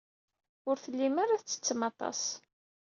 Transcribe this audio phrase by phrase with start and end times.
[0.69, 2.21] Ur tellim ara tettettem aṭas.